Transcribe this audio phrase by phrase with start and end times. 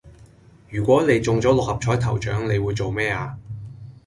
[0.67, 3.37] 如果你中咗六合彩頭獎你會做咩呀